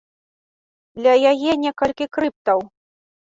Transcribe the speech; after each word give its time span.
Ля 1.07 1.13
яе 1.33 1.51
некалькі 1.65 2.05
крыптаў. 2.17 2.59